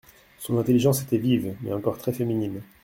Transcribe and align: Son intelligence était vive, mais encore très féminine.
Son 0.39 0.57
intelligence 0.57 1.03
était 1.03 1.19
vive, 1.19 1.53
mais 1.61 1.71
encore 1.73 1.99
très 1.99 2.11
féminine. 2.11 2.63